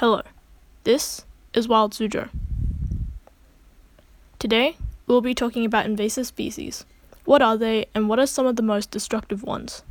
Hello, 0.00 0.20
this 0.84 1.24
is 1.54 1.68
Wild 1.68 1.94
Suzhou. 1.94 2.28
Today, 4.38 4.76
we'll 5.06 5.22
be 5.22 5.34
talking 5.34 5.64
about 5.64 5.86
invasive 5.86 6.26
species. 6.26 6.84
What 7.24 7.40
are 7.40 7.56
they, 7.56 7.86
and 7.94 8.06
what 8.06 8.18
are 8.18 8.26
some 8.26 8.44
of 8.44 8.56
the 8.56 8.62
most 8.62 8.90
destructive 8.90 9.42
ones? 9.42 9.84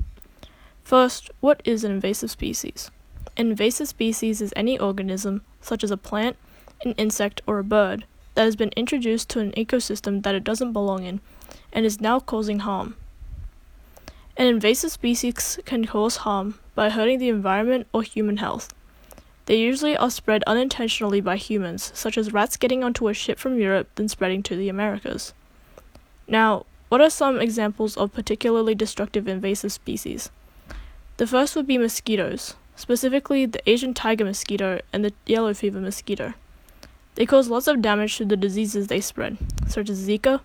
First, 0.83 1.31
what 1.39 1.60
is 1.65 1.83
an 1.83 1.91
invasive 1.91 2.29
species? 2.29 2.91
An 3.36 3.49
invasive 3.49 3.88
species 3.88 4.41
is 4.41 4.54
any 4.55 4.78
organism, 4.78 5.42
such 5.60 5.83
as 5.83 5.90
a 5.90 5.97
plant, 5.97 6.37
an 6.83 6.92
insect, 6.99 7.42
or 7.47 7.58
a 7.58 7.63
bird, 7.63 8.06
that 8.35 8.44
has 8.44 8.56
been 8.56 8.74
introduced 8.76 9.28
to 9.29 9.40
an 9.40 9.53
ecosystem 9.53 10.22
that 10.22 10.35
it 10.35 10.44
doesn't 10.44 10.72
belong 10.72 11.03
in 11.03 11.19
and 11.74 11.83
is 11.83 11.99
now 11.99 12.19
causing 12.19 12.60
harm. 12.60 12.96
An 14.37 14.46
invasive 14.46 14.92
species 14.92 15.58
can 15.65 15.85
cause 15.85 16.17
harm 16.17 16.59
by 16.76 16.91
hurting 16.91 17.17
the 17.17 17.30
environment 17.30 17.88
or 17.91 18.03
human 18.03 18.38
health. 18.38 18.72
They 19.46 19.59
usually 19.59 19.96
are 19.96 20.09
spread 20.09 20.44
unintentionally 20.48 21.22
by 21.22 21.38
humans, 21.38 21.91
such 21.94 22.17
as 22.17 22.34
rats 22.34 22.58
getting 22.58 22.84
onto 22.84 23.08
a 23.08 23.13
ship 23.13 23.38
from 23.38 23.59
Europe 23.59 23.90
then 23.95 24.08
spreading 24.08 24.41
to 24.44 24.55
the 24.55 24.70
Americas. 24.70 25.34
Now, 26.27 26.66
what 26.90 27.02
are 27.02 27.09
some 27.09 27.40
examples 27.40 27.95
of 27.98 28.13
particularly 28.13 28.73
destructive 28.73 29.27
invasive 29.27 29.72
species? 29.72 30.31
The 31.17 31.27
first 31.27 31.55
would 31.55 31.67
be 31.67 31.77
mosquitoes, 31.77 32.55
specifically 32.76 33.45
the 33.45 33.70
Asian 33.70 33.94
tiger 33.94 34.26
mosquito 34.26 34.81
and 34.91 35.05
the 35.05 35.13
yellow 35.26 35.53
fever 35.53 35.80
mosquito. 35.80 36.34
They 37.16 37.25
cause 37.25 37.48
lots 37.48 37.67
of 37.67 37.81
damage 37.81 38.17
to 38.17 38.25
the 38.25 38.36
diseases 38.36 38.88
they 38.88 39.00
spread, 39.00 39.38
such 39.67 39.89
as 39.89 40.08
Zika, 40.08 40.41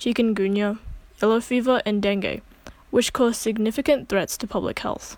chikungunya, 0.00 0.78
yellow 1.20 1.40
fever, 1.40 1.80
and 1.84 2.02
dengue, 2.02 2.40
which 2.90 3.12
cause 3.12 3.36
significant 3.36 4.08
threats 4.08 4.36
to 4.38 4.46
public 4.46 4.80
health. 4.80 5.16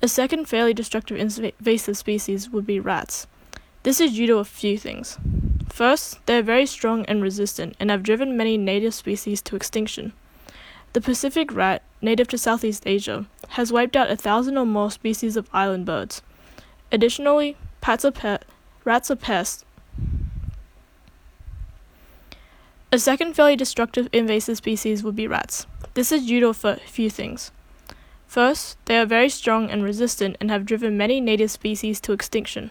A 0.00 0.06
second 0.06 0.46
fairly 0.46 0.72
destructive 0.72 1.18
invasive 1.18 1.96
species 1.96 2.50
would 2.50 2.64
be 2.64 2.78
rats. 2.78 3.26
This 3.82 4.00
is 4.00 4.14
due 4.14 4.28
to 4.28 4.38
a 4.38 4.44
few 4.44 4.78
things. 4.78 5.18
First, 5.68 6.24
they 6.26 6.38
are 6.38 6.42
very 6.42 6.66
strong 6.66 7.04
and 7.06 7.20
resistant 7.20 7.74
and 7.80 7.90
have 7.90 8.04
driven 8.04 8.36
many 8.36 8.56
native 8.56 8.94
species 8.94 9.42
to 9.42 9.56
extinction. 9.56 10.12
The 10.92 11.00
Pacific 11.00 11.52
rat, 11.52 11.82
native 12.00 12.28
to 12.28 12.38
Southeast 12.38 12.84
Asia, 12.86 13.26
has 13.50 13.72
wiped 13.72 13.96
out 13.96 14.10
a 14.10 14.16
thousand 14.16 14.56
or 14.56 14.64
more 14.64 14.90
species 14.92 15.36
of 15.36 15.50
island 15.52 15.84
birds. 15.84 16.22
Additionally, 16.92 17.56
are 18.04 18.10
pe- 18.12 18.38
rats 18.84 19.10
are 19.10 19.16
pests. 19.16 19.64
A 22.92 22.98
second 23.00 23.34
fairly 23.34 23.56
destructive 23.56 24.08
invasive 24.12 24.56
species 24.56 25.02
would 25.02 25.16
be 25.16 25.26
rats. 25.26 25.66
This 25.94 26.12
is 26.12 26.26
due 26.26 26.40
to 26.40 26.48
a 26.48 26.76
few 26.76 27.10
things. 27.10 27.50
First, 28.28 28.76
they 28.84 28.98
are 28.98 29.06
very 29.06 29.30
strong 29.30 29.70
and 29.70 29.82
resistant 29.82 30.36
and 30.38 30.50
have 30.50 30.66
driven 30.66 30.98
many 30.98 31.18
native 31.18 31.50
species 31.50 31.98
to 32.02 32.12
extinction. 32.12 32.70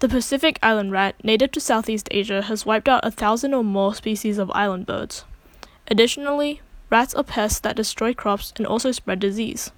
The 0.00 0.10
Pacific 0.10 0.58
island 0.62 0.92
rat, 0.92 1.14
native 1.24 1.52
to 1.52 1.60
Southeast 1.60 2.06
Asia, 2.10 2.42
has 2.42 2.66
wiped 2.66 2.86
out 2.86 3.00
a 3.02 3.10
thousand 3.10 3.54
or 3.54 3.64
more 3.64 3.94
species 3.94 4.36
of 4.36 4.50
island 4.50 4.84
birds. 4.84 5.24
Additionally, 5.88 6.60
rats 6.90 7.14
are 7.14 7.24
pests 7.24 7.60
that 7.60 7.76
destroy 7.76 8.12
crops 8.12 8.52
and 8.56 8.66
also 8.66 8.92
spread 8.92 9.20
disease. 9.20 9.72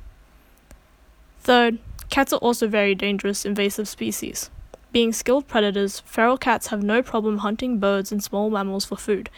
Third, 1.39 1.79
cats 2.11 2.33
are 2.33 2.41
also 2.41 2.67
very 2.67 2.97
dangerous 2.97 3.45
invasive 3.45 3.87
species. 3.87 4.51
Being 4.91 5.13
skilled 5.13 5.47
predators, 5.47 6.01
feral 6.01 6.37
cats 6.37 6.69
have 6.69 6.83
no 6.83 7.01
problem 7.01 7.39
hunting 7.39 7.79
birds 7.79 8.11
and 8.11 8.25
small 8.25 8.51
mammals 8.51 8.85
for 8.85 8.97
food, 8.97 9.31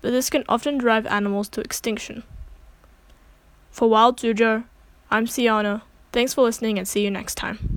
but 0.00 0.10
this 0.10 0.30
can 0.30 0.42
often 0.48 0.78
drive 0.78 1.06
animals 1.06 1.48
to 1.50 1.60
extinction. 1.60 2.24
For 3.70 3.88
Wild 3.88 4.18
Suzhou, 4.18 4.64
I'm 5.12 5.26
Ciana. 5.26 5.82
Thanks 6.10 6.32
for 6.32 6.40
listening 6.40 6.78
and 6.78 6.88
see 6.88 7.04
you 7.04 7.10
next 7.10 7.34
time. 7.34 7.71